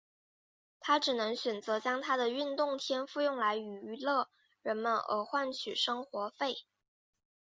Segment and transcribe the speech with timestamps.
[0.79, 4.31] 他只能选择将他的运动天赋用来娱乐
[4.63, 6.63] 人们而换取生活费。